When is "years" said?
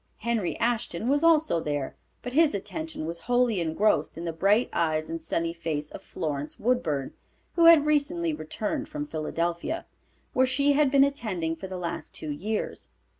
12.31-12.89